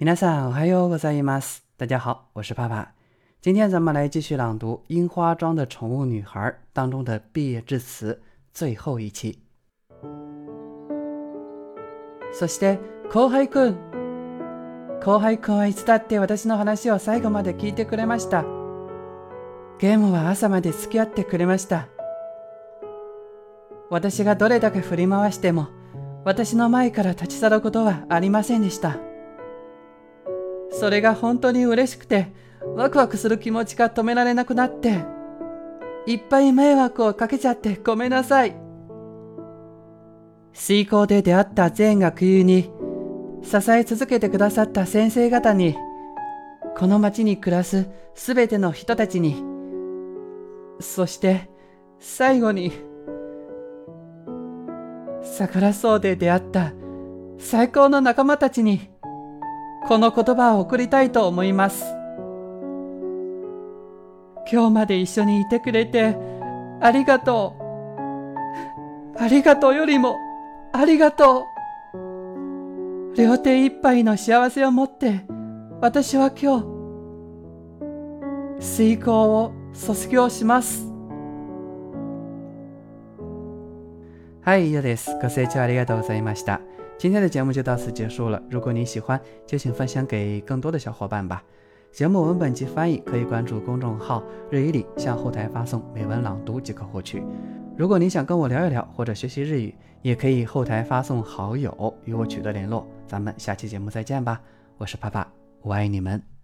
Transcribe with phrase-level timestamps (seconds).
[0.00, 1.62] 皆さんおはようございます。
[1.76, 2.94] 大家好，我是帕帕。
[3.42, 6.40] 今天咱们来继续朗读《樱花庄的宠物女孩》
[6.72, 8.18] 当中的毕业致辞
[8.54, 9.42] 最後一期。
[12.32, 12.78] そして
[13.12, 13.76] 後輩くん、
[15.04, 18.46] 後輩くんはいつだって私の話を最後まで聞いてくれました。
[19.78, 21.88] ゲームは朝まで付き合ってくれました。
[23.90, 25.68] 私がどれだけ振り回しても、
[26.24, 28.96] 私の前から立ち去ることはありませんでした。
[30.80, 32.32] それが本当に嬉しくて、
[32.74, 35.04] ワクワクする気持ちが止められなくなって、
[36.06, 38.56] いっぱい迷惑をかけちゃってごめんなさい。
[40.54, 42.72] 水校で出会った全学友に、
[43.42, 45.76] 支え続けてくださった先生方に、
[46.78, 49.44] この町に暮らすすべての人たちに、
[50.80, 51.50] そして
[51.98, 52.72] 最後に、
[55.22, 56.72] 桜荘で出会った
[57.36, 58.88] 最高の仲間たちに、
[59.88, 61.84] この言葉を送りたいと思います。
[64.52, 66.16] 今日まで一緒にいてくれて、
[66.80, 67.60] ありがとう。
[69.22, 70.16] ありがとうよりも、
[70.72, 73.16] ありがとう。
[73.16, 75.20] 両手いっぱいの幸せを持って、
[75.80, 76.66] 私は今日、
[78.60, 80.86] 水校を卒業します。
[84.42, 85.16] 嗨，以上です。
[85.20, 86.60] ご清聴ありがとうございました。
[87.00, 88.42] 今天的节目就到此结束了。
[88.50, 91.42] 如果你喜欢，就请分享给更多的小伙伴吧。
[91.90, 97.22] 节目文本及翻译可以关注公众号“日语里”，向后台发送美文朗读即可获取。
[97.74, 102.86] 如果你想跟我聊一聊或者学习日语，也可以后台发送好友与我取得联络。
[103.06, 104.38] 咱们下期节目再见吧，
[104.76, 105.26] 我是帕帕，
[105.62, 106.39] 我爱你们。